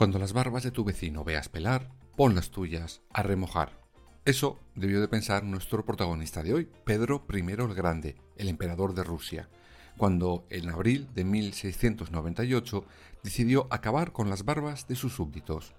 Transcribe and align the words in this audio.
Cuando 0.00 0.18
las 0.18 0.32
barbas 0.32 0.62
de 0.62 0.70
tu 0.70 0.82
vecino 0.82 1.24
veas 1.24 1.50
pelar, 1.50 1.90
pon 2.16 2.34
las 2.34 2.50
tuyas 2.50 3.02
a 3.12 3.22
remojar. 3.22 3.82
Eso 4.24 4.58
debió 4.74 4.98
de 4.98 5.08
pensar 5.08 5.44
nuestro 5.44 5.84
protagonista 5.84 6.42
de 6.42 6.54
hoy, 6.54 6.70
Pedro 6.86 7.22
I 7.30 7.40
el 7.40 7.74
Grande, 7.74 8.16
el 8.38 8.48
emperador 8.48 8.94
de 8.94 9.04
Rusia, 9.04 9.50
cuando 9.98 10.46
en 10.48 10.70
abril 10.70 11.06
de 11.14 11.24
1698 11.24 12.86
decidió 13.22 13.66
acabar 13.68 14.12
con 14.12 14.30
las 14.30 14.46
barbas 14.46 14.88
de 14.88 14.96
sus 14.96 15.12
súbditos. 15.12 15.74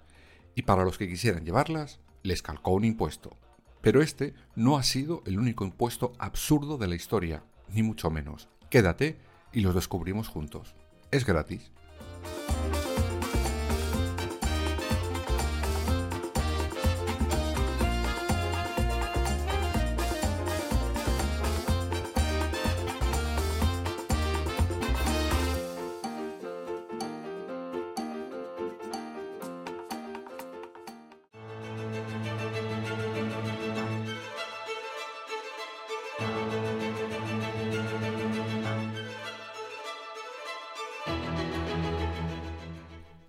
Y 0.54 0.62
para 0.62 0.84
los 0.84 0.98
que 0.98 1.08
quisieran 1.08 1.44
llevarlas, 1.44 1.98
les 2.22 2.42
calcó 2.42 2.70
un 2.70 2.84
impuesto. 2.84 3.36
Pero 3.80 4.02
este 4.02 4.34
no 4.54 4.78
ha 4.78 4.84
sido 4.84 5.24
el 5.26 5.36
único 5.40 5.64
impuesto 5.64 6.12
absurdo 6.20 6.78
de 6.78 6.86
la 6.86 6.94
historia, 6.94 7.42
ni 7.70 7.82
mucho 7.82 8.08
menos. 8.08 8.48
Quédate 8.70 9.18
y 9.52 9.62
los 9.62 9.74
descubrimos 9.74 10.28
juntos. 10.28 10.76
Es 11.10 11.26
gratis. 11.26 11.71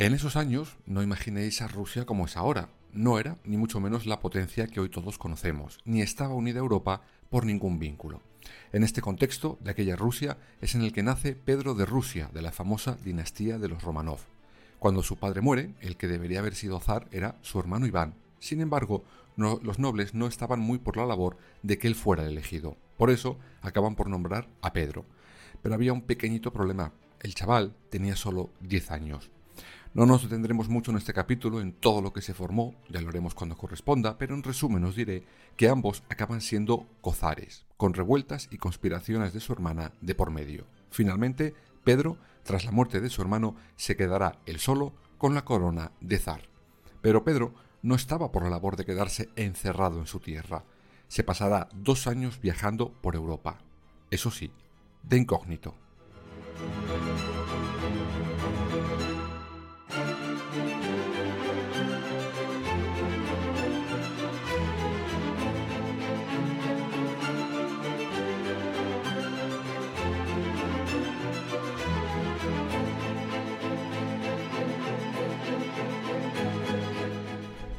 En 0.03 0.13
esos 0.13 0.35
años 0.35 0.75
no 0.85 1.01
imaginéis 1.01 1.61
a 1.61 1.69
Rusia 1.69 2.05
como 2.05 2.25
es 2.25 2.35
ahora. 2.35 2.67
No 2.91 3.19
era, 3.19 3.37
ni 3.45 3.55
mucho 3.55 3.79
menos, 3.79 4.05
la 4.05 4.19
potencia 4.19 4.67
que 4.67 4.81
hoy 4.81 4.89
todos 4.89 5.17
conocemos, 5.17 5.79
ni 5.85 6.01
estaba 6.01 6.33
unida 6.33 6.59
a 6.59 6.59
Europa 6.59 7.03
por 7.29 7.45
ningún 7.45 7.79
vínculo. 7.79 8.19
En 8.73 8.83
este 8.83 9.01
contexto 9.01 9.57
de 9.61 9.71
aquella 9.71 9.95
Rusia 9.95 10.37
es 10.59 10.75
en 10.75 10.81
el 10.81 10.91
que 10.91 11.03
nace 11.03 11.35
Pedro 11.35 11.73
de 11.73 11.85
Rusia, 11.85 12.29
de 12.33 12.41
la 12.41 12.51
famosa 12.51 12.97
dinastía 13.01 13.57
de 13.59 13.69
los 13.69 13.81
Romanov. 13.81 14.19
Cuando 14.77 15.03
su 15.03 15.15
padre 15.15 15.39
muere, 15.39 15.73
el 15.79 15.95
que 15.95 16.09
debería 16.09 16.39
haber 16.39 16.55
sido 16.55 16.81
zar 16.81 17.07
era 17.13 17.37
su 17.41 17.57
hermano 17.57 17.87
Iván. 17.87 18.15
Sin 18.39 18.59
embargo, 18.59 19.05
los 19.37 19.79
nobles 19.79 20.13
no 20.13 20.27
estaban 20.27 20.59
muy 20.59 20.79
por 20.79 20.97
la 20.97 21.05
labor 21.05 21.37
de 21.61 21.77
que 21.77 21.87
él 21.87 21.95
fuera 21.95 22.23
el 22.23 22.33
elegido. 22.33 22.75
Por 22.97 23.09
eso 23.09 23.39
acaban 23.61 23.95
por 23.95 24.09
nombrar 24.09 24.49
a 24.61 24.73
Pedro. 24.73 25.05
Pero 25.61 25.75
había 25.75 25.93
un 25.93 26.01
pequeñito 26.01 26.51
problema. 26.51 26.91
El 27.21 27.35
chaval 27.35 27.73
tenía 27.89 28.17
solo 28.17 28.49
10 28.59 28.91
años. 28.91 29.32
No 29.93 30.07
nos 30.07 30.23
detendremos 30.23 30.69
mucho 30.69 30.89
en 30.89 30.97
este 30.97 31.13
capítulo 31.13 31.61
en 31.61 31.71
todo 31.71 32.01
lo 32.01 32.11
que 32.13 32.23
se 32.23 32.33
formó, 32.33 32.73
ya 32.89 32.99
lo 32.99 33.09
haremos 33.09 33.35
cuando 33.35 33.55
corresponda, 33.55 34.17
pero 34.17 34.33
en 34.33 34.41
resumen 34.41 34.83
os 34.85 34.95
diré 34.95 35.23
que 35.55 35.69
ambos 35.69 36.01
acaban 36.09 36.41
siendo 36.41 36.87
cozares, 37.01 37.67
con 37.77 37.93
revueltas 37.93 38.47
y 38.49 38.57
conspiraciones 38.57 39.33
de 39.33 39.39
su 39.39 39.53
hermana 39.53 39.91
de 40.01 40.15
por 40.15 40.31
medio. 40.31 40.65
Finalmente, 40.89 41.53
Pedro, 41.83 42.17
tras 42.41 42.65
la 42.65 42.71
muerte 42.71 43.01
de 43.01 43.09
su 43.11 43.21
hermano, 43.21 43.55
se 43.75 43.95
quedará 43.95 44.39
él 44.47 44.57
solo 44.57 44.93
con 45.19 45.35
la 45.35 45.45
corona 45.45 45.91
de 46.01 46.17
zar. 46.17 46.49
Pero 47.01 47.23
Pedro 47.23 47.53
no 47.83 47.93
estaba 47.93 48.31
por 48.31 48.41
la 48.41 48.49
labor 48.49 48.77
de 48.77 48.85
quedarse 48.85 49.29
encerrado 49.35 49.99
en 49.99 50.07
su 50.07 50.19
tierra. 50.19 50.63
Se 51.07 51.23
pasará 51.23 51.69
dos 51.71 52.07
años 52.07 52.41
viajando 52.41 52.91
por 52.93 53.13
Europa. 53.13 53.59
Eso 54.09 54.31
sí, 54.31 54.51
de 55.03 55.17
incógnito. 55.17 55.75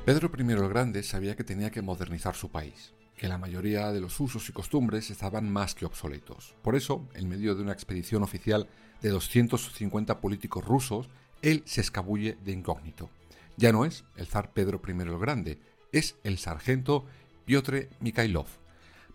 Pedro 0.05 0.31
I 0.39 0.43
el 0.43 0.69
Grande 0.69 1.03
sabía 1.03 1.35
que 1.35 1.45
tenía 1.45 1.71
que 1.71 1.81
modernizar 1.81 2.35
su 2.35 2.51
país, 2.51 2.93
que 3.17 3.27
la 3.27 3.39
mayoría 3.39 3.91
de 3.91 4.03
los 4.03 4.21
usos 4.21 4.47
y 4.51 4.53
costumbres 4.53 5.09
estaban 5.09 5.51
más 5.51 5.75
que 5.75 5.87
obsoletos. 5.87 6.55
Por 6.61 6.77
eso, 6.77 7.09
en 7.15 7.27
medio 7.27 7.55
de 7.55 7.63
una 7.63 7.73
expedición 7.73 8.23
oficial 8.23 8.69
de 9.01 9.09
250 9.09 10.21
políticos 10.21 10.63
rusos, 10.63 11.09
él 11.41 11.63
se 11.65 11.81
escabulle 11.81 12.37
de 12.45 12.53
incógnito. 12.53 13.09
Ya 13.57 13.73
no 13.73 13.87
es 13.87 14.05
el 14.17 14.27
zar 14.27 14.53
Pedro 14.53 14.79
I 14.87 14.91
el 14.91 15.19
Grande, 15.19 15.59
es 15.91 16.17
el 16.23 16.37
sargento 16.37 17.07
Piotr 17.47 17.89
Mikhailov. 18.01 18.49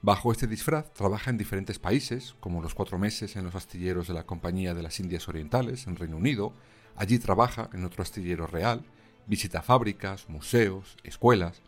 Bajo 0.01 0.31
este 0.31 0.47
disfraz 0.47 0.91
trabaja 0.91 1.29
en 1.29 1.37
diferentes 1.37 1.77
países, 1.77 2.33
como 2.39 2.63
los 2.63 2.73
cuatro 2.73 2.97
meses 2.97 3.35
en 3.35 3.43
los 3.43 3.53
astilleros 3.53 4.07
de 4.07 4.15
la 4.15 4.25
Compañía 4.25 4.73
de 4.73 4.81
las 4.81 4.99
Indias 4.99 5.27
Orientales, 5.27 5.85
en 5.85 5.97
Reino 5.97 6.17
Unido, 6.17 6.51
allí 6.95 7.19
trabaja 7.19 7.69
en 7.73 7.85
otro 7.85 8.01
astillero 8.01 8.47
real, 8.47 8.83
visita 9.29 9.61
fábricas, 9.61 10.27
museos, 10.27 10.97
escuelas, 11.03 11.61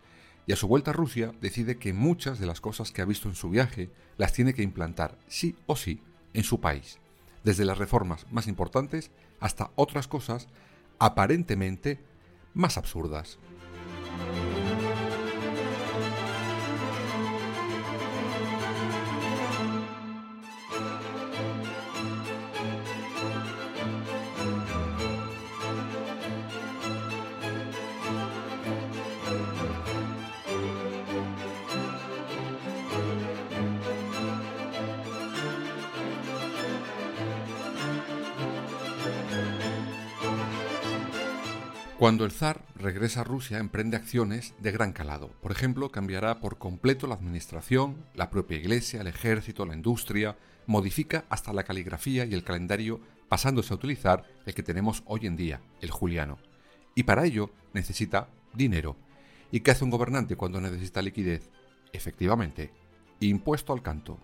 y 0.47 0.53
a 0.53 0.55
su 0.55 0.67
vuelta 0.67 0.91
a 0.91 0.93
Rusia 0.93 1.31
decide 1.39 1.77
que 1.77 1.93
muchas 1.93 2.39
de 2.39 2.47
las 2.47 2.59
cosas 2.59 2.91
que 2.91 3.01
ha 3.01 3.05
visto 3.05 3.29
en 3.29 3.35
su 3.35 3.49
viaje 3.49 3.91
las 4.17 4.33
tiene 4.33 4.53
que 4.53 4.63
implantar 4.63 5.17
sí 5.27 5.55
o 5.67 5.75
sí 5.75 6.01
en 6.33 6.43
su 6.43 6.59
país, 6.59 6.97
desde 7.43 7.63
las 7.63 7.77
reformas 7.77 8.25
más 8.31 8.47
importantes 8.47 9.11
hasta 9.39 9.71
otras 9.75 10.07
cosas 10.07 10.47
aparentemente 10.97 11.99
más 12.53 12.77
absurdas. 12.77 13.37
Cuando 42.11 42.25
el 42.25 42.33
zar 42.33 42.65
regresa 42.75 43.21
a 43.21 43.23
Rusia 43.23 43.57
emprende 43.57 43.95
acciones 43.95 44.53
de 44.59 44.73
gran 44.73 44.91
calado. 44.91 45.29
Por 45.41 45.53
ejemplo, 45.53 45.93
cambiará 45.93 46.41
por 46.41 46.57
completo 46.57 47.07
la 47.07 47.15
administración, 47.15 48.03
la 48.15 48.29
propia 48.29 48.57
iglesia, 48.57 48.99
el 48.99 49.07
ejército, 49.07 49.65
la 49.65 49.75
industria, 49.75 50.35
modifica 50.65 51.23
hasta 51.29 51.53
la 51.53 51.63
caligrafía 51.63 52.25
y 52.25 52.33
el 52.33 52.43
calendario 52.43 52.99
pasándose 53.29 53.73
a 53.73 53.77
utilizar 53.77 54.25
el 54.45 54.53
que 54.53 54.61
tenemos 54.61 55.03
hoy 55.05 55.25
en 55.25 55.37
día, 55.37 55.61
el 55.79 55.89
juliano. 55.89 56.37
Y 56.95 57.03
para 57.03 57.23
ello 57.23 57.49
necesita 57.71 58.27
dinero. 58.53 58.97
¿Y 59.49 59.61
qué 59.61 59.71
hace 59.71 59.85
un 59.85 59.89
gobernante 59.89 60.35
cuando 60.35 60.59
necesita 60.59 61.01
liquidez? 61.01 61.49
Efectivamente, 61.93 62.73
impuesto 63.21 63.71
al 63.71 63.81
canto. 63.81 64.19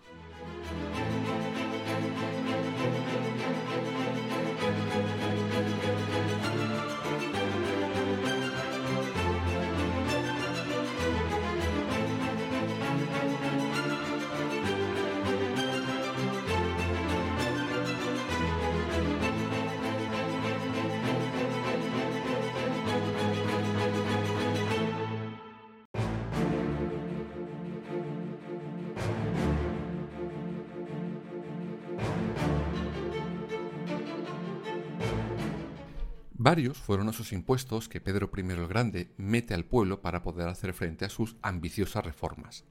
Varios 36.40 36.78
fueron 36.78 37.08
esos 37.08 37.32
impuestos 37.32 37.88
que 37.88 38.00
Pedro 38.00 38.30
I 38.32 38.40
el 38.52 38.68
Grande 38.68 39.10
mete 39.16 39.54
al 39.54 39.64
pueblo 39.64 40.00
para 40.02 40.22
poder 40.22 40.46
hacer 40.46 40.72
frente 40.72 41.04
a 41.04 41.08
sus 41.08 41.34
ambiciosas 41.42 42.04
reformas. 42.04 42.64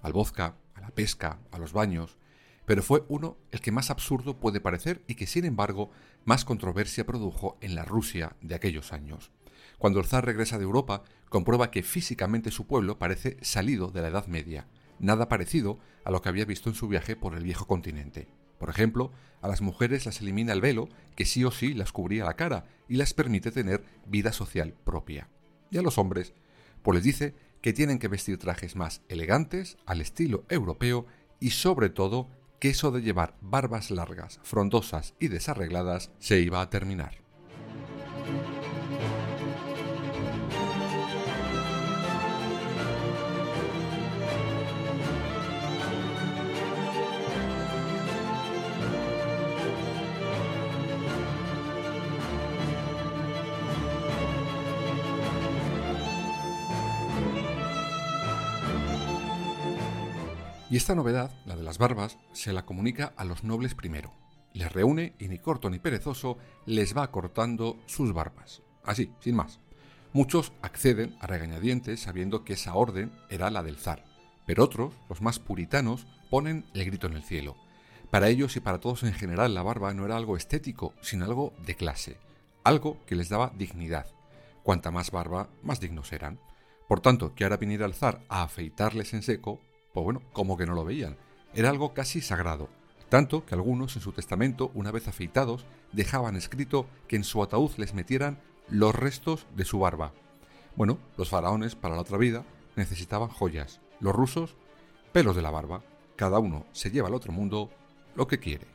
Al 0.00 0.14
vodka, 0.14 0.56
a 0.74 0.80
la 0.80 0.88
pesca, 0.88 1.38
a 1.50 1.58
los 1.58 1.74
baños, 1.74 2.16
pero 2.64 2.82
fue 2.82 3.04
uno 3.08 3.36
el 3.50 3.60
que 3.60 3.72
más 3.72 3.90
absurdo 3.90 4.40
puede 4.40 4.62
parecer 4.62 5.04
y 5.06 5.16
que 5.16 5.26
sin 5.26 5.44
embargo 5.44 5.90
más 6.24 6.46
controversia 6.46 7.04
produjo 7.04 7.58
en 7.60 7.74
la 7.74 7.84
Rusia 7.84 8.36
de 8.40 8.54
aquellos 8.54 8.90
años. 8.94 9.32
Cuando 9.76 10.00
el 10.00 10.06
zar 10.06 10.24
regresa 10.24 10.56
de 10.56 10.64
Europa, 10.64 11.02
comprueba 11.28 11.70
que 11.70 11.82
físicamente 11.82 12.50
su 12.50 12.66
pueblo 12.66 12.98
parece 12.98 13.36
salido 13.42 13.88
de 13.88 14.00
la 14.00 14.08
Edad 14.08 14.28
Media, 14.28 14.66
nada 14.98 15.28
parecido 15.28 15.78
a 16.06 16.10
lo 16.10 16.22
que 16.22 16.30
había 16.30 16.46
visto 16.46 16.70
en 16.70 16.74
su 16.74 16.88
viaje 16.88 17.16
por 17.16 17.34
el 17.34 17.44
viejo 17.44 17.66
continente. 17.66 18.28
Por 18.60 18.68
ejemplo, 18.68 19.10
a 19.40 19.48
las 19.48 19.62
mujeres 19.62 20.04
las 20.04 20.20
elimina 20.20 20.52
el 20.52 20.60
velo, 20.60 20.90
que 21.16 21.24
sí 21.24 21.42
o 21.44 21.50
sí 21.50 21.72
las 21.72 21.92
cubría 21.92 22.26
la 22.26 22.36
cara 22.36 22.66
y 22.88 22.96
las 22.96 23.14
permite 23.14 23.50
tener 23.50 23.82
vida 24.06 24.32
social 24.32 24.74
propia. 24.84 25.30
Y 25.70 25.78
a 25.78 25.82
los 25.82 25.96
hombres, 25.96 26.34
pues 26.82 26.96
les 26.96 27.04
dice 27.04 27.34
que 27.62 27.72
tienen 27.72 27.98
que 27.98 28.08
vestir 28.08 28.36
trajes 28.36 28.76
más 28.76 29.00
elegantes, 29.08 29.78
al 29.86 30.02
estilo 30.02 30.44
europeo 30.50 31.06
y 31.40 31.50
sobre 31.50 31.88
todo 31.88 32.28
que 32.58 32.68
eso 32.68 32.90
de 32.90 33.00
llevar 33.00 33.34
barbas 33.40 33.90
largas, 33.90 34.40
frondosas 34.42 35.14
y 35.18 35.28
desarregladas 35.28 36.10
se 36.18 36.40
iba 36.40 36.60
a 36.60 36.68
terminar. 36.68 37.14
Y 60.70 60.76
esta 60.76 60.94
novedad, 60.94 61.32
la 61.46 61.56
de 61.56 61.64
las 61.64 61.78
barbas, 61.78 62.16
se 62.32 62.52
la 62.52 62.64
comunica 62.64 63.12
a 63.16 63.24
los 63.24 63.42
nobles 63.42 63.74
primero. 63.74 64.12
Les 64.52 64.72
reúne 64.72 65.14
y 65.18 65.26
ni 65.26 65.40
corto 65.40 65.68
ni 65.68 65.80
perezoso 65.80 66.38
les 66.64 66.96
va 66.96 67.10
cortando 67.10 67.76
sus 67.86 68.12
barbas. 68.12 68.62
Así, 68.84 69.12
sin 69.18 69.34
más. 69.34 69.58
Muchos 70.12 70.52
acceden 70.62 71.16
a 71.20 71.26
regañadientes 71.26 71.98
sabiendo 71.98 72.44
que 72.44 72.52
esa 72.52 72.74
orden 72.74 73.10
era 73.28 73.50
la 73.50 73.64
del 73.64 73.78
zar, 73.78 74.04
pero 74.46 74.62
otros, 74.62 74.94
los 75.08 75.20
más 75.22 75.40
puritanos, 75.40 76.06
ponen 76.30 76.64
el 76.72 76.84
grito 76.84 77.08
en 77.08 77.14
el 77.14 77.24
cielo. 77.24 77.56
Para 78.10 78.28
ellos 78.28 78.54
y 78.54 78.60
para 78.60 78.78
todos 78.78 79.02
en 79.02 79.12
general 79.12 79.54
la 79.54 79.64
barba 79.64 79.92
no 79.92 80.04
era 80.04 80.16
algo 80.16 80.36
estético, 80.36 80.94
sino 81.00 81.24
algo 81.24 81.52
de 81.66 81.74
clase, 81.74 82.16
algo 82.62 82.96
que 83.06 83.16
les 83.16 83.28
daba 83.28 83.52
dignidad. 83.56 84.06
Cuanta 84.62 84.92
más 84.92 85.10
barba, 85.10 85.48
más 85.64 85.80
dignos 85.80 86.12
eran. 86.12 86.38
Por 86.88 87.00
tanto, 87.00 87.34
que 87.34 87.42
ahora 87.42 87.56
viniera 87.56 87.86
el 87.86 87.94
zar 87.94 88.20
a 88.28 88.42
afeitarles 88.42 89.14
en 89.14 89.22
seco, 89.22 89.60
pues 89.92 90.04
bueno, 90.04 90.22
como 90.32 90.56
que 90.56 90.66
no 90.66 90.74
lo 90.74 90.84
veían. 90.84 91.16
Era 91.54 91.70
algo 91.70 91.94
casi 91.94 92.20
sagrado, 92.20 92.68
tanto 93.08 93.44
que 93.44 93.54
algunos 93.54 93.96
en 93.96 94.02
su 94.02 94.12
testamento, 94.12 94.70
una 94.74 94.92
vez 94.92 95.08
afeitados, 95.08 95.66
dejaban 95.92 96.36
escrito 96.36 96.86
que 97.08 97.16
en 97.16 97.24
su 97.24 97.42
ataúd 97.42 97.72
les 97.76 97.94
metieran 97.94 98.40
los 98.68 98.94
restos 98.94 99.46
de 99.56 99.64
su 99.64 99.80
barba. 99.80 100.12
Bueno, 100.76 100.98
los 101.16 101.28
faraones 101.28 101.74
para 101.74 101.96
la 101.96 102.02
otra 102.02 102.18
vida 102.18 102.44
necesitaban 102.76 103.28
joyas, 103.28 103.80
los 103.98 104.14
rusos 104.14 104.56
pelos 105.12 105.34
de 105.34 105.42
la 105.42 105.50
barba. 105.50 105.82
Cada 106.16 106.38
uno 106.38 106.66
se 106.72 106.90
lleva 106.90 107.08
al 107.08 107.14
otro 107.14 107.32
mundo 107.32 107.70
lo 108.14 108.28
que 108.28 108.38
quiere. 108.38 108.66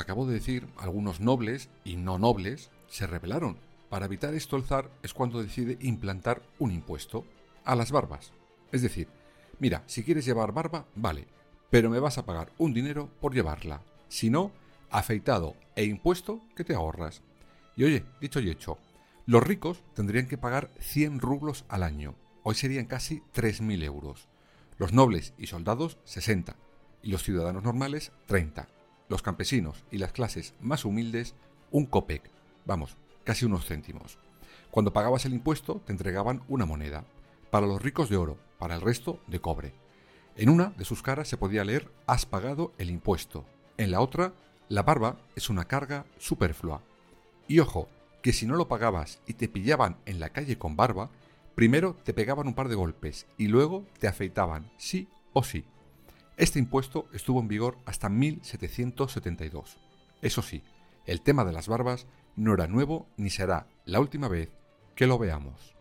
Acabo 0.00 0.26
de 0.26 0.34
decir, 0.34 0.68
algunos 0.76 1.20
nobles 1.20 1.70
y 1.84 1.96
no 1.96 2.18
nobles 2.18 2.70
se 2.88 3.06
rebelaron. 3.06 3.58
Para 3.88 4.06
evitar 4.06 4.34
esto 4.34 4.56
el 4.56 4.64
zar 4.64 4.90
es 5.02 5.14
cuando 5.14 5.42
decide 5.42 5.78
implantar 5.80 6.42
un 6.58 6.72
impuesto 6.72 7.24
a 7.64 7.74
las 7.74 7.90
barbas. 7.90 8.32
Es 8.70 8.82
decir, 8.82 9.08
mira, 9.58 9.82
si 9.86 10.02
quieres 10.02 10.24
llevar 10.24 10.52
barba, 10.52 10.86
vale, 10.94 11.26
pero 11.70 11.90
me 11.90 12.00
vas 12.00 12.18
a 12.18 12.26
pagar 12.26 12.52
un 12.58 12.74
dinero 12.74 13.08
por 13.20 13.34
llevarla. 13.34 13.82
Si 14.08 14.30
no, 14.30 14.52
afeitado 14.90 15.54
e 15.74 15.84
impuesto 15.84 16.42
que 16.54 16.64
te 16.64 16.74
ahorras. 16.74 17.22
Y 17.76 17.84
oye, 17.84 18.04
dicho 18.20 18.40
y 18.40 18.50
hecho, 18.50 18.78
los 19.26 19.42
ricos 19.42 19.82
tendrían 19.94 20.26
que 20.26 20.38
pagar 20.38 20.70
100 20.80 21.20
rublos 21.20 21.64
al 21.68 21.82
año. 21.82 22.14
Hoy 22.42 22.54
serían 22.54 22.86
casi 22.86 23.22
3.000 23.34 23.84
euros. 23.84 24.28
Los 24.76 24.92
nobles 24.92 25.34
y 25.38 25.46
soldados 25.46 25.98
60. 26.04 26.56
Y 27.02 27.10
los 27.10 27.22
ciudadanos 27.22 27.62
normales 27.62 28.12
30 28.26 28.68
los 29.08 29.22
campesinos 29.22 29.84
y 29.90 29.98
las 29.98 30.12
clases 30.12 30.54
más 30.60 30.84
humildes 30.84 31.34
un 31.70 31.86
copec, 31.86 32.22
vamos, 32.64 32.96
casi 33.24 33.44
unos 33.44 33.66
céntimos. 33.66 34.18
Cuando 34.70 34.92
pagabas 34.92 35.24
el 35.24 35.34
impuesto 35.34 35.80
te 35.84 35.92
entregaban 35.92 36.42
una 36.48 36.66
moneda, 36.66 37.04
para 37.50 37.66
los 37.66 37.80
ricos 37.80 38.08
de 38.08 38.16
oro, 38.16 38.38
para 38.58 38.74
el 38.74 38.80
resto 38.80 39.20
de 39.26 39.40
cobre. 39.40 39.72
En 40.36 40.50
una 40.50 40.66
de 40.76 40.84
sus 40.84 41.02
caras 41.02 41.28
se 41.28 41.36
podía 41.36 41.64
leer 41.64 41.90
has 42.06 42.26
pagado 42.26 42.72
el 42.78 42.90
impuesto, 42.90 43.44
en 43.76 43.90
la 43.90 44.00
otra 44.00 44.32
la 44.68 44.82
barba 44.82 45.16
es 45.34 45.48
una 45.48 45.64
carga 45.64 46.04
superflua. 46.18 46.82
Y 47.46 47.60
ojo, 47.60 47.88
que 48.22 48.32
si 48.32 48.46
no 48.46 48.56
lo 48.56 48.68
pagabas 48.68 49.20
y 49.26 49.34
te 49.34 49.48
pillaban 49.48 49.96
en 50.04 50.20
la 50.20 50.30
calle 50.30 50.58
con 50.58 50.76
barba, 50.76 51.10
primero 51.54 51.96
te 52.04 52.12
pegaban 52.12 52.46
un 52.46 52.54
par 52.54 52.68
de 52.68 52.74
golpes 52.74 53.26
y 53.38 53.46
luego 53.46 53.86
te 53.98 54.08
afeitaban, 54.08 54.70
sí 54.76 55.08
o 55.32 55.42
sí. 55.42 55.64
Este 56.38 56.60
impuesto 56.60 57.08
estuvo 57.12 57.40
en 57.40 57.48
vigor 57.48 57.78
hasta 57.84 58.08
1772. 58.08 59.76
Eso 60.22 60.40
sí, 60.40 60.62
el 61.04 61.20
tema 61.20 61.44
de 61.44 61.52
las 61.52 61.66
barbas 61.66 62.06
no 62.36 62.54
era 62.54 62.68
nuevo 62.68 63.08
ni 63.16 63.28
será 63.28 63.66
la 63.84 63.98
última 63.98 64.28
vez 64.28 64.52
que 64.94 65.08
lo 65.08 65.18
veamos. 65.18 65.74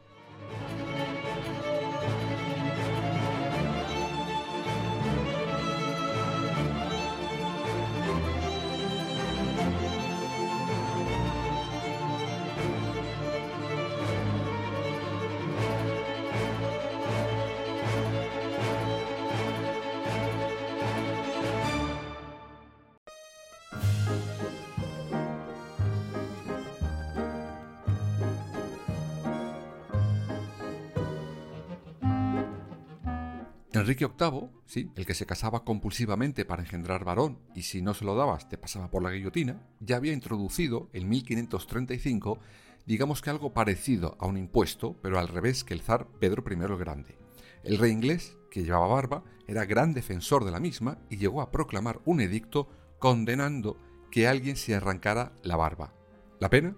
Enrique 33.88 34.06
VIII, 34.06 34.50
sí, 34.66 34.92
el 34.98 35.06
que 35.06 35.14
se 35.14 35.26
casaba 35.26 35.64
compulsivamente 35.64 36.44
para 36.44 36.62
engendrar 36.62 37.06
varón 37.06 37.40
y 37.56 37.62
si 37.62 37.82
no 37.82 37.94
se 37.94 38.04
lo 38.04 38.16
dabas 38.16 38.50
te 38.50 38.58
pasaba 38.58 38.92
por 38.92 39.02
la 39.02 39.12
guillotina, 39.12 39.62
ya 39.80 39.96
había 39.96 40.12
introducido 40.12 40.90
en 40.92 41.08
1535 41.08 42.38
digamos 42.86 43.22
que 43.22 43.30
algo 43.30 43.54
parecido 43.54 44.18
a 44.20 44.26
un 44.26 44.36
impuesto, 44.36 44.98
pero 45.02 45.20
al 45.20 45.30
revés 45.30 45.64
que 45.64 45.74
el 45.74 45.80
zar 45.80 46.06
Pedro 46.20 46.44
I 46.46 46.56
el 46.62 46.76
Grande. 46.76 47.18
El 47.64 47.78
rey 47.78 47.94
inglés, 47.94 48.38
que 48.52 48.66
llevaba 48.66 48.88
barba, 48.88 49.24
era 49.48 49.64
gran 49.64 49.94
defensor 49.94 50.44
de 50.44 50.52
la 50.52 50.60
misma 50.60 50.98
y 51.10 51.16
llegó 51.16 51.40
a 51.40 51.50
proclamar 51.50 52.02
un 52.04 52.20
edicto 52.20 52.68
condenando 53.00 53.78
que 54.12 54.28
alguien 54.28 54.58
se 54.58 54.76
arrancara 54.76 55.32
la 55.44 55.56
barba. 55.56 55.94
La 56.42 56.50
pena, 56.50 56.76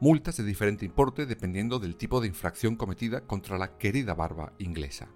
multas 0.00 0.38
de 0.38 0.44
diferente 0.44 0.86
importe 0.86 1.26
dependiendo 1.26 1.78
del 1.80 1.96
tipo 1.96 2.22
de 2.22 2.28
infracción 2.28 2.76
cometida 2.76 3.26
contra 3.26 3.58
la 3.58 3.76
querida 3.76 4.14
barba 4.14 4.54
inglesa. 4.58 5.10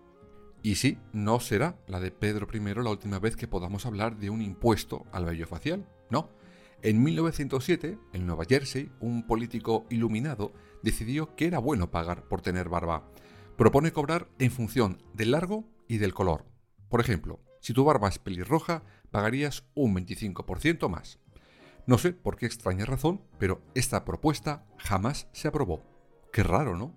Y 0.62 0.74
sí, 0.74 0.98
no 1.12 1.40
será 1.40 1.78
la 1.86 2.00
de 2.00 2.10
Pedro 2.10 2.46
I 2.52 2.60
la 2.60 2.90
última 2.90 3.18
vez 3.18 3.34
que 3.34 3.48
podamos 3.48 3.86
hablar 3.86 4.18
de 4.18 4.28
un 4.28 4.42
impuesto 4.42 5.06
al 5.10 5.24
vello 5.24 5.46
facial, 5.46 5.86
no. 6.10 6.30
En 6.82 7.02
1907, 7.02 7.98
en 8.12 8.26
Nueva 8.26 8.44
Jersey, 8.48 8.90
un 9.00 9.26
político 9.26 9.86
iluminado 9.90 10.52
decidió 10.82 11.34
que 11.34 11.46
era 11.46 11.58
bueno 11.58 11.90
pagar 11.90 12.28
por 12.28 12.42
tener 12.42 12.68
barba. 12.68 13.10
Propone 13.56 13.92
cobrar 13.92 14.28
en 14.38 14.50
función 14.50 15.02
del 15.14 15.32
largo 15.32 15.64
y 15.88 15.98
del 15.98 16.14
color. 16.14 16.46
Por 16.88 17.00
ejemplo, 17.00 17.40
si 17.60 17.72
tu 17.74 17.84
barba 17.84 18.08
es 18.08 18.18
pelirroja, 18.18 18.82
pagarías 19.10 19.64
un 19.74 19.94
25% 19.94 20.88
más. 20.88 21.18
No 21.86 21.98
sé 21.98 22.12
por 22.12 22.36
qué 22.36 22.46
extraña 22.46 22.84
razón, 22.84 23.22
pero 23.38 23.62
esta 23.74 24.04
propuesta 24.04 24.66
jamás 24.78 25.28
se 25.32 25.48
aprobó. 25.48 25.82
Qué 26.32 26.42
raro, 26.42 26.76
¿no? 26.76 26.94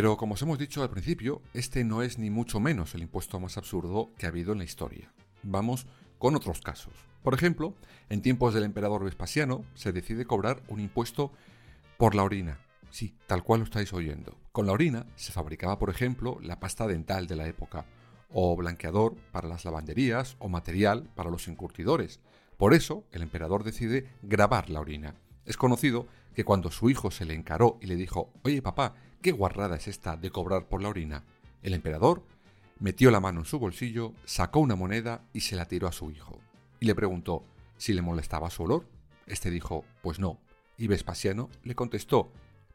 Pero 0.00 0.16
como 0.16 0.32
os 0.32 0.40
hemos 0.40 0.58
dicho 0.58 0.82
al 0.82 0.88
principio, 0.88 1.42
este 1.52 1.84
no 1.84 2.00
es 2.00 2.18
ni 2.18 2.30
mucho 2.30 2.58
menos 2.58 2.94
el 2.94 3.02
impuesto 3.02 3.38
más 3.38 3.58
absurdo 3.58 4.14
que 4.16 4.24
ha 4.24 4.30
habido 4.30 4.52
en 4.52 4.58
la 4.60 4.64
historia. 4.64 5.12
Vamos 5.42 5.86
con 6.16 6.34
otros 6.34 6.62
casos. 6.62 6.94
Por 7.22 7.34
ejemplo, 7.34 7.74
en 8.08 8.22
tiempos 8.22 8.54
del 8.54 8.64
emperador 8.64 9.04
Vespasiano 9.04 9.62
se 9.74 9.92
decide 9.92 10.24
cobrar 10.24 10.62
un 10.68 10.80
impuesto 10.80 11.32
por 11.98 12.14
la 12.14 12.22
orina. 12.22 12.60
Sí, 12.88 13.14
tal 13.26 13.42
cual 13.42 13.60
lo 13.60 13.64
estáis 13.64 13.92
oyendo. 13.92 14.38
Con 14.52 14.64
la 14.64 14.72
orina 14.72 15.04
se 15.16 15.32
fabricaba, 15.32 15.78
por 15.78 15.90
ejemplo, 15.90 16.38
la 16.40 16.60
pasta 16.60 16.86
dental 16.86 17.26
de 17.26 17.36
la 17.36 17.46
época, 17.46 17.84
o 18.32 18.56
blanqueador 18.56 19.16
para 19.32 19.48
las 19.48 19.66
lavanderías, 19.66 20.34
o 20.38 20.48
material 20.48 21.10
para 21.14 21.28
los 21.28 21.46
encurtidores. 21.46 22.20
Por 22.56 22.72
eso, 22.72 23.04
el 23.12 23.20
emperador 23.20 23.64
decide 23.64 24.08
grabar 24.22 24.70
la 24.70 24.80
orina. 24.80 25.14
Es 25.44 25.58
conocido 25.58 26.06
que 26.34 26.44
cuando 26.44 26.70
su 26.70 26.88
hijo 26.88 27.10
se 27.10 27.26
le 27.26 27.34
encaró 27.34 27.76
y 27.82 27.86
le 27.86 27.96
dijo, 27.96 28.32
oye 28.44 28.62
papá, 28.62 28.94
¿qué 29.22 29.32
guarrada 29.32 29.76
es 29.76 29.88
esta 29.88 30.16
de 30.16 30.30
cobrar 30.30 30.66
por 30.68 30.82
la 30.82 30.88
orina? 30.88 31.24
El 31.62 31.74
emperador 31.74 32.24
metió 32.78 33.10
la 33.10 33.20
mano 33.20 33.40
en 33.40 33.46
su 33.46 33.58
bolsillo, 33.58 34.14
sacó 34.24 34.60
una 34.60 34.76
moneda 34.76 35.24
y 35.32 35.40
se 35.40 35.56
la 35.56 35.66
tiró 35.66 35.88
a 35.88 35.92
su 35.92 36.10
hijo. 36.10 36.38
Y 36.80 36.86
le 36.86 36.94
preguntó 36.94 37.44
si 37.76 37.92
le 37.92 38.02
molestaba 38.02 38.50
su 38.50 38.62
olor. 38.62 38.86
Este 39.26 39.50
dijo, 39.50 39.84
pues 40.02 40.18
no. 40.18 40.38
Y 40.76 40.86
Vespasiano 40.86 41.50
le 41.62 41.74
contestó, 41.74 42.32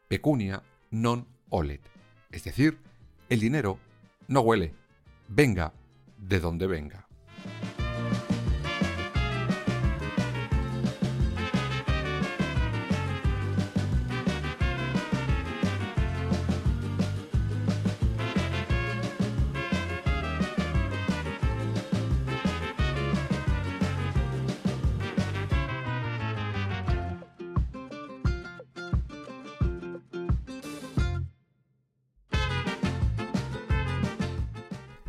pecunia 0.08 0.62
non 0.90 1.26
olet. 1.50 1.82
Es 2.30 2.44
decir, 2.44 2.78
el 3.28 3.40
dinero 3.40 3.78
no 4.28 4.40
huele, 4.40 4.74
venga 5.28 5.72
de 6.18 6.40
donde 6.40 6.66
venga. 6.66 7.05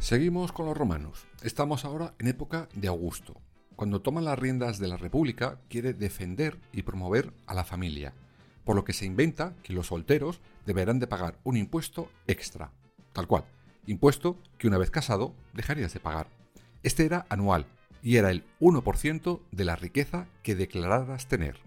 Seguimos 0.08 0.54
con 0.54 0.68
los 0.68 0.78
romanos. 0.78 1.28
Estamos 1.44 1.84
ahora 1.84 2.14
en 2.18 2.30
época 2.30 2.70
de 2.74 2.88
Augusto. 2.88 3.42
Cuando 3.76 4.02
toma 4.02 4.22
las 4.22 4.40
riendas 4.40 4.80
de 4.80 4.88
la 4.88 4.96
República, 4.96 5.60
quiere 5.68 5.92
defender 5.92 6.58
y 6.72 6.84
promover 6.84 7.34
a 7.46 7.54
la 7.54 7.66
familia, 7.66 8.14
por 8.64 8.78
lo 8.78 8.86
que 8.86 8.94
se 8.94 9.06
inventa 9.06 9.54
que 9.64 9.74
los 9.74 9.88
solteros 9.88 10.40
deberán 10.66 11.00
de 11.00 11.08
pagar 11.08 11.40
un 11.44 11.58
impuesto 11.58 12.10
extra, 12.26 12.72
tal 13.12 13.28
cual, 13.28 13.44
impuesto 13.86 14.38
que 14.58 14.70
una 14.70 14.78
vez 14.78 14.92
casado 14.92 15.34
dejarías 15.54 15.94
de 15.94 16.00
pagar. 16.00 16.30
Este 16.84 17.04
era 17.04 17.26
anual 17.28 17.66
y 18.02 18.16
era 18.16 18.32
el 18.32 18.46
1% 18.62 19.42
de 19.52 19.66
la 19.66 19.76
riqueza 19.76 20.30
que 20.42 20.56
declararas 20.56 21.28
tener. 21.28 21.58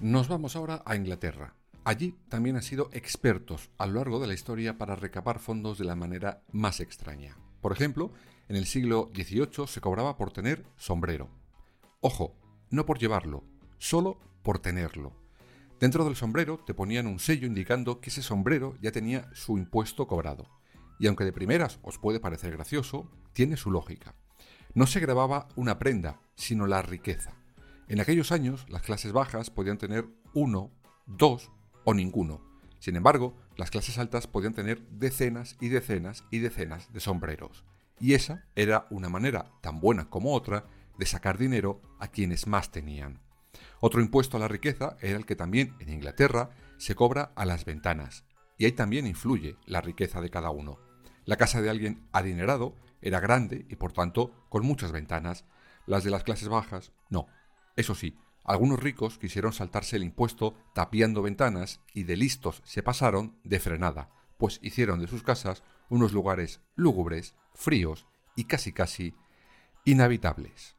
Nos 0.00 0.28
vamos 0.28 0.56
ahora 0.56 0.82
a 0.86 0.96
Inglaterra. 0.96 1.54
Allí 1.84 2.14
también 2.28 2.56
han 2.56 2.62
sido 2.62 2.88
expertos 2.92 3.70
a 3.76 3.86
lo 3.86 3.94
largo 3.94 4.20
de 4.20 4.26
la 4.26 4.34
historia 4.34 4.78
para 4.78 4.96
recabar 4.96 5.40
fondos 5.40 5.78
de 5.78 5.84
la 5.84 5.96
manera 5.96 6.42
más 6.52 6.80
extraña. 6.80 7.36
Por 7.60 7.72
ejemplo, 7.72 8.12
en 8.48 8.56
el 8.56 8.66
siglo 8.66 9.10
XVIII 9.14 9.66
se 9.66 9.80
cobraba 9.80 10.16
por 10.16 10.32
tener 10.32 10.64
sombrero. 10.76 11.28
Ojo, 12.00 12.36
no 12.70 12.86
por 12.86 12.98
llevarlo, 12.98 13.44
solo 13.78 14.18
por 14.42 14.58
tenerlo. 14.58 15.12
Dentro 15.80 16.04
del 16.04 16.16
sombrero 16.16 16.60
te 16.64 16.72
ponían 16.72 17.06
un 17.06 17.18
sello 17.18 17.46
indicando 17.46 18.00
que 18.00 18.10
ese 18.10 18.22
sombrero 18.22 18.74
ya 18.80 18.92
tenía 18.92 19.28
su 19.34 19.58
impuesto 19.58 20.06
cobrado. 20.06 20.48
Y 20.98 21.08
aunque 21.08 21.24
de 21.24 21.32
primeras 21.32 21.78
os 21.82 21.98
puede 21.98 22.20
parecer 22.20 22.52
gracioso, 22.52 23.10
tiene 23.32 23.56
su 23.56 23.70
lógica. 23.70 24.14
No 24.76 24.86
se 24.86 25.00
grababa 25.00 25.48
una 25.56 25.78
prenda, 25.78 26.20
sino 26.34 26.66
la 26.66 26.82
riqueza. 26.82 27.32
En 27.88 27.98
aquellos 27.98 28.30
años, 28.30 28.66
las 28.68 28.82
clases 28.82 29.12
bajas 29.12 29.48
podían 29.48 29.78
tener 29.78 30.06
uno, 30.34 30.70
dos 31.06 31.50
o 31.84 31.94
ninguno. 31.94 32.42
Sin 32.78 32.94
embargo, 32.94 33.34
las 33.56 33.70
clases 33.70 33.96
altas 33.96 34.26
podían 34.26 34.52
tener 34.52 34.86
decenas 34.90 35.56
y 35.62 35.70
decenas 35.70 36.24
y 36.30 36.40
decenas 36.40 36.92
de 36.92 37.00
sombreros. 37.00 37.64
Y 37.98 38.12
esa 38.12 38.44
era 38.54 38.86
una 38.90 39.08
manera, 39.08 39.50
tan 39.62 39.80
buena 39.80 40.10
como 40.10 40.34
otra, 40.34 40.66
de 40.98 41.06
sacar 41.06 41.38
dinero 41.38 41.80
a 41.98 42.08
quienes 42.08 42.46
más 42.46 42.70
tenían. 42.70 43.22
Otro 43.80 44.02
impuesto 44.02 44.36
a 44.36 44.40
la 44.40 44.48
riqueza 44.48 44.98
era 45.00 45.16
el 45.16 45.24
que 45.24 45.36
también 45.36 45.74
en 45.78 45.88
Inglaterra 45.88 46.50
se 46.76 46.94
cobra 46.94 47.32
a 47.34 47.46
las 47.46 47.64
ventanas, 47.64 48.26
y 48.58 48.66
ahí 48.66 48.72
también 48.72 49.06
influye 49.06 49.56
la 49.64 49.80
riqueza 49.80 50.20
de 50.20 50.28
cada 50.28 50.50
uno. 50.50 50.78
La 51.24 51.36
casa 51.36 51.62
de 51.62 51.70
alguien 51.70 52.06
adinerado 52.12 52.76
era 53.00 53.20
grande 53.20 53.66
y 53.68 53.76
por 53.76 53.92
tanto 53.92 54.46
con 54.48 54.64
muchas 54.64 54.92
ventanas, 54.92 55.44
las 55.86 56.04
de 56.04 56.10
las 56.10 56.24
clases 56.24 56.48
bajas 56.48 56.92
no, 57.08 57.26
eso 57.76 57.94
sí, 57.94 58.18
algunos 58.44 58.80
ricos 58.80 59.18
quisieron 59.18 59.52
saltarse 59.52 59.96
el 59.96 60.04
impuesto 60.04 60.54
tapiando 60.74 61.22
ventanas 61.22 61.80
y 61.92 62.04
de 62.04 62.16
listos 62.16 62.62
se 62.64 62.82
pasaron 62.82 63.38
de 63.42 63.58
frenada, 63.58 64.08
pues 64.38 64.60
hicieron 64.62 65.00
de 65.00 65.08
sus 65.08 65.22
casas 65.22 65.62
unos 65.88 66.12
lugares 66.12 66.60
lúgubres, 66.74 67.34
fríos 67.54 68.06
y 68.36 68.44
casi 68.44 68.72
casi 68.72 69.14
inhabitables. 69.84 70.75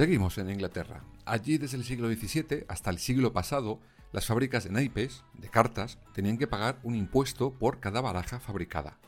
Seguimos 0.00 0.38
en 0.38 0.48
Inglaterra. 0.48 1.04
Allí 1.26 1.58
desde 1.58 1.76
el 1.76 1.84
siglo 1.84 2.08
XVII 2.08 2.64
hasta 2.68 2.88
el 2.88 2.98
siglo 2.98 3.34
pasado, 3.34 3.80
las 4.12 4.24
fábricas 4.24 4.64
de 4.64 4.70
naipes, 4.70 5.24
de 5.34 5.50
cartas, 5.50 5.98
tenían 6.14 6.38
que 6.38 6.46
pagar 6.46 6.80
un 6.84 6.94
impuesto 6.94 7.52
por 7.52 7.80
cada 7.80 8.00
baraja 8.00 8.40
fabricada. 8.40 8.98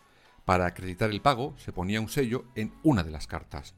Para 0.44 0.66
acreditar 0.66 1.08
el 1.08 1.22
pago 1.22 1.54
se 1.56 1.72
ponía 1.72 2.02
un 2.02 2.10
sello 2.10 2.44
en 2.56 2.74
una 2.82 3.04
de 3.04 3.10
las 3.10 3.26
cartas. 3.26 3.74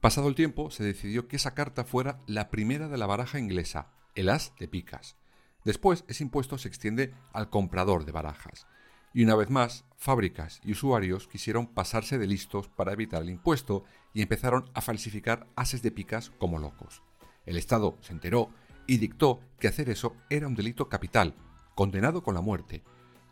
Pasado 0.00 0.28
el 0.28 0.36
tiempo 0.36 0.70
se 0.70 0.84
decidió 0.84 1.26
que 1.26 1.34
esa 1.34 1.54
carta 1.54 1.82
fuera 1.82 2.20
la 2.28 2.48
primera 2.48 2.86
de 2.86 2.96
la 2.96 3.06
baraja 3.06 3.40
inglesa, 3.40 3.88
el 4.14 4.28
as 4.28 4.52
de 4.60 4.68
picas. 4.68 5.16
Después 5.64 6.04
ese 6.06 6.22
impuesto 6.22 6.58
se 6.58 6.68
extiende 6.68 7.12
al 7.32 7.50
comprador 7.50 8.04
de 8.04 8.12
barajas. 8.12 8.68
Y 9.14 9.24
una 9.24 9.34
vez 9.34 9.50
más, 9.50 9.84
fábricas 9.96 10.60
y 10.64 10.72
usuarios 10.72 11.28
quisieron 11.28 11.66
pasarse 11.66 12.18
de 12.18 12.26
listos 12.26 12.68
para 12.68 12.92
evitar 12.92 13.22
el 13.22 13.30
impuesto 13.30 13.84
y 14.12 14.22
empezaron 14.22 14.70
a 14.74 14.80
falsificar 14.80 15.46
ases 15.54 15.82
de 15.82 15.90
picas 15.90 16.30
como 16.38 16.58
locos. 16.58 17.02
El 17.46 17.56
Estado 17.56 17.96
se 18.00 18.12
enteró 18.12 18.50
y 18.86 18.96
dictó 18.98 19.40
que 19.58 19.68
hacer 19.68 19.90
eso 19.90 20.16
era 20.28 20.46
un 20.46 20.54
delito 20.54 20.88
capital, 20.88 21.34
condenado 21.74 22.22
con 22.22 22.34
la 22.34 22.40
muerte. 22.40 22.82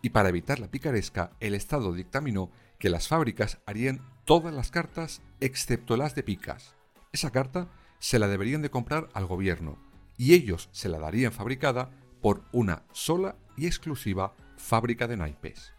Y 0.03 0.11
para 0.11 0.29
evitar 0.29 0.59
la 0.59 0.71
picaresca, 0.71 1.33
el 1.41 1.55
Estado 1.55 1.93
dictaminó 1.93 2.51
que 2.79 2.91
las 2.91 3.09
fábricas 3.09 3.59
harían 3.67 4.01
todas 4.25 4.55
las 4.55 4.71
cartas 4.71 5.23
excepto 5.41 5.97
las 5.97 6.15
de 6.15 6.23
picas. 6.23 6.75
Esa 7.13 7.31
carta 7.31 7.69
se 7.99 8.19
la 8.19 8.29
deberían 8.29 8.63
de 8.63 8.71
comprar 8.71 9.09
al 9.13 9.27
gobierno 9.27 9.79
y 10.17 10.35
ellos 10.35 10.69
se 10.73 10.89
la 10.89 10.99
darían 10.99 11.33
fabricada 11.33 11.91
por 12.23 12.45
una 12.53 12.85
sola 12.93 13.37
y 13.57 13.67
exclusiva 13.67 14.35
fábrica 14.61 15.09
de 15.09 15.17
naipes. 15.17 15.73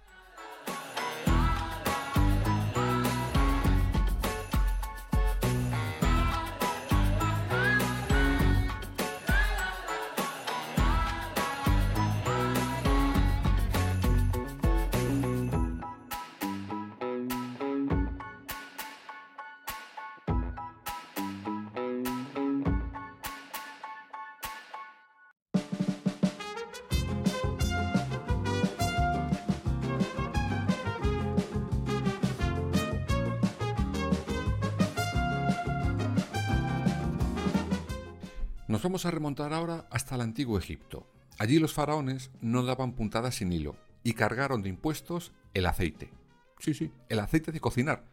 Nos 38.81 38.89
vamos 38.89 39.05
a 39.05 39.11
remontar 39.11 39.53
ahora 39.53 39.85
hasta 39.91 40.15
el 40.15 40.21
antiguo 40.21 40.57
Egipto. 40.57 41.05
Allí 41.38 41.59
los 41.59 41.71
faraones 41.71 42.31
no 42.41 42.63
daban 42.63 42.93
puntadas 42.93 43.35
sin 43.35 43.53
hilo 43.53 43.75
y 44.03 44.13
cargaron 44.13 44.63
de 44.63 44.69
impuestos 44.69 45.33
el 45.53 45.67
aceite. 45.67 46.09
Sí, 46.57 46.73
sí, 46.73 46.91
el 47.07 47.19
aceite 47.19 47.51
de 47.51 47.59
cocinar. 47.59 48.03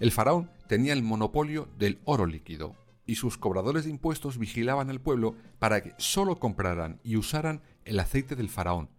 El 0.00 0.10
faraón 0.10 0.50
tenía 0.66 0.94
el 0.94 1.04
monopolio 1.04 1.68
del 1.78 2.00
oro 2.04 2.26
líquido 2.26 2.74
y 3.06 3.14
sus 3.14 3.38
cobradores 3.38 3.84
de 3.84 3.90
impuestos 3.90 4.36
vigilaban 4.36 4.90
al 4.90 5.00
pueblo 5.00 5.36
para 5.60 5.80
que 5.80 5.94
solo 5.96 6.40
compraran 6.40 6.98
y 7.04 7.14
usaran 7.14 7.62
el 7.84 8.00
aceite 8.00 8.34
del 8.34 8.48
faraón. 8.48 8.90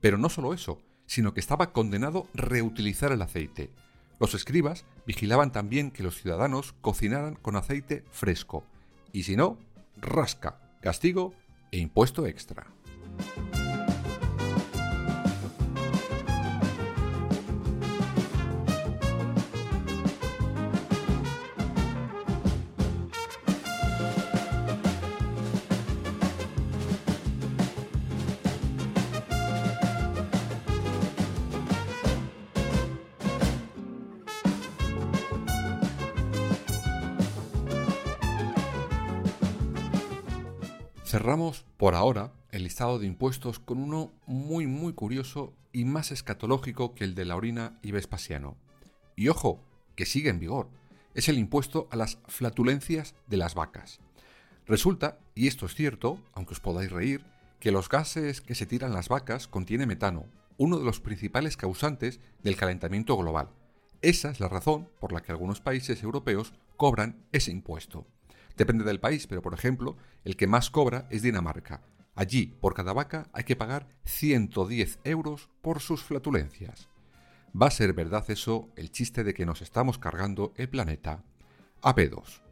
Pero 0.00 0.18
no 0.18 0.28
solo 0.28 0.54
eso, 0.54 0.78
sino 1.06 1.34
que 1.34 1.40
estaba 1.40 1.72
condenado 1.72 2.28
reutilizar 2.32 3.10
el 3.10 3.22
aceite. 3.22 3.72
Los 4.20 4.34
escribas 4.34 4.84
vigilaban 5.04 5.50
también 5.50 5.90
que 5.90 6.04
los 6.04 6.14
ciudadanos 6.14 6.74
cocinaran 6.80 7.34
con 7.34 7.56
aceite 7.56 8.04
fresco, 8.12 8.62
y 9.12 9.24
si 9.24 9.34
no, 9.34 9.58
rasca, 9.96 10.60
castigo 10.80 11.34
e 11.70 11.78
impuesto 11.78 12.26
extra. 12.26 12.66
Cerramos 41.06 41.64
por 41.76 41.94
ahora 41.94 42.32
el 42.50 42.64
listado 42.64 42.98
de 42.98 43.06
impuestos 43.06 43.60
con 43.60 43.78
uno 43.78 44.12
muy 44.26 44.66
muy 44.66 44.92
curioso 44.92 45.54
y 45.72 45.84
más 45.84 46.10
escatológico 46.10 46.96
que 46.96 47.04
el 47.04 47.14
de 47.14 47.24
la 47.24 47.36
orina 47.36 47.78
y 47.80 47.92
Vespasiano. 47.92 48.56
Y 49.14 49.28
ojo, 49.28 49.62
que 49.94 50.04
sigue 50.04 50.30
en 50.30 50.40
vigor. 50.40 50.68
Es 51.14 51.28
el 51.28 51.38
impuesto 51.38 51.86
a 51.92 51.96
las 51.96 52.18
flatulencias 52.26 53.14
de 53.28 53.36
las 53.36 53.54
vacas. 53.54 54.00
Resulta, 54.66 55.20
y 55.36 55.46
esto 55.46 55.66
es 55.66 55.76
cierto, 55.76 56.18
aunque 56.32 56.54
os 56.54 56.60
podáis 56.60 56.90
reír, 56.90 57.24
que 57.60 57.70
los 57.70 57.88
gases 57.88 58.40
que 58.40 58.56
se 58.56 58.66
tiran 58.66 58.92
las 58.92 59.08
vacas 59.08 59.46
contiene 59.46 59.86
metano, 59.86 60.24
uno 60.56 60.76
de 60.76 60.84
los 60.84 60.98
principales 60.98 61.56
causantes 61.56 62.18
del 62.42 62.56
calentamiento 62.56 63.16
global. 63.16 63.50
Esa 64.02 64.30
es 64.30 64.40
la 64.40 64.48
razón 64.48 64.88
por 64.98 65.12
la 65.12 65.22
que 65.22 65.30
algunos 65.30 65.60
países 65.60 66.02
europeos 66.02 66.52
cobran 66.76 67.24
ese 67.30 67.52
impuesto. 67.52 68.08
Depende 68.56 68.84
del 68.84 69.00
país, 69.00 69.26
pero 69.26 69.42
por 69.42 69.54
ejemplo, 69.54 69.96
el 70.24 70.36
que 70.36 70.46
más 70.46 70.70
cobra 70.70 71.06
es 71.10 71.22
Dinamarca. 71.22 71.82
Allí, 72.14 72.46
por 72.60 72.72
cada 72.72 72.94
vaca, 72.94 73.28
hay 73.32 73.44
que 73.44 73.56
pagar 73.56 73.88
110 74.04 75.00
euros 75.04 75.50
por 75.60 75.80
sus 75.80 76.02
flatulencias. 76.02 76.88
¿Va 77.60 77.66
a 77.66 77.70
ser 77.70 77.92
verdad 77.92 78.24
eso 78.28 78.70
el 78.76 78.90
chiste 78.90 79.22
de 79.24 79.34
que 79.34 79.46
nos 79.46 79.60
estamos 79.60 79.98
cargando 79.98 80.52
el 80.56 80.68
planeta? 80.68 81.24
AP2. 81.82 82.45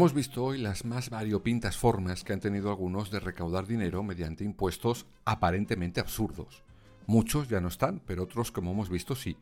Hemos 0.00 0.14
visto 0.14 0.42
hoy 0.42 0.56
las 0.56 0.86
más 0.86 1.10
variopintas 1.10 1.76
formas 1.76 2.24
que 2.24 2.32
han 2.32 2.40
tenido 2.40 2.70
algunos 2.70 3.10
de 3.10 3.20
recaudar 3.20 3.66
dinero 3.66 4.02
mediante 4.02 4.44
impuestos 4.44 5.04
aparentemente 5.26 6.00
absurdos. 6.00 6.64
Muchos 7.06 7.50
ya 7.50 7.60
no 7.60 7.68
están, 7.68 8.00
pero 8.06 8.22
otros, 8.22 8.50
como 8.50 8.72
hemos 8.72 8.88
visto, 8.88 9.14
sí. 9.14 9.36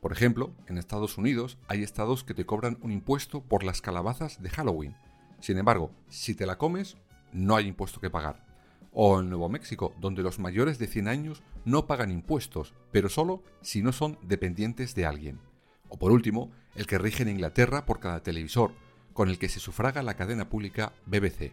Por 0.00 0.12
ejemplo, 0.12 0.52
en 0.68 0.78
Estados 0.78 1.18
Unidos 1.18 1.58
hay 1.66 1.82
estados 1.82 2.22
que 2.22 2.32
te 2.32 2.46
cobran 2.46 2.78
un 2.80 2.92
impuesto 2.92 3.42
por 3.42 3.64
las 3.64 3.82
calabazas 3.82 4.40
de 4.40 4.50
Halloween. 4.50 4.94
Sin 5.40 5.58
embargo, 5.58 5.90
si 6.08 6.36
te 6.36 6.46
la 6.46 6.58
comes, 6.58 6.96
no 7.32 7.56
hay 7.56 7.66
impuesto 7.66 8.00
que 8.00 8.08
pagar. 8.08 8.46
O 8.92 9.18
en 9.18 9.30
Nuevo 9.30 9.48
México, 9.48 9.94
donde 10.00 10.22
los 10.22 10.38
mayores 10.38 10.78
de 10.78 10.86
100 10.86 11.08
años 11.08 11.42
no 11.64 11.88
pagan 11.88 12.12
impuestos, 12.12 12.72
pero 12.92 13.08
solo 13.08 13.42
si 13.62 13.82
no 13.82 13.90
son 13.90 14.16
dependientes 14.22 14.94
de 14.94 15.06
alguien. 15.06 15.40
O 15.88 15.98
por 15.98 16.12
último, 16.12 16.52
el 16.76 16.86
que 16.86 16.98
rige 16.98 17.24
en 17.24 17.30
Inglaterra 17.30 17.84
por 17.84 17.98
cada 17.98 18.22
televisor, 18.22 18.70
con 19.14 19.30
el 19.30 19.38
que 19.38 19.48
se 19.48 19.60
sufraga 19.60 20.02
la 20.02 20.14
cadena 20.14 20.50
pública 20.50 20.92
BBC. 21.06 21.52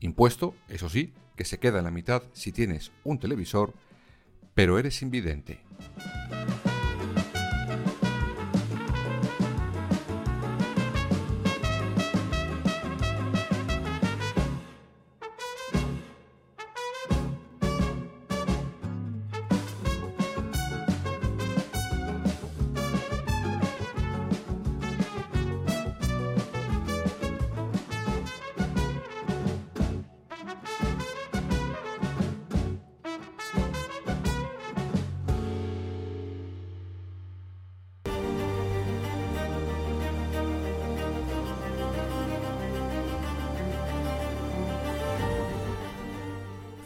Impuesto, 0.00 0.54
eso 0.68 0.88
sí, 0.88 1.12
que 1.36 1.44
se 1.44 1.58
queda 1.58 1.78
en 1.78 1.84
la 1.84 1.90
mitad 1.90 2.22
si 2.32 2.52
tienes 2.52 2.92
un 3.02 3.18
televisor, 3.18 3.74
pero 4.54 4.78
eres 4.78 5.02
invidente. 5.02 5.58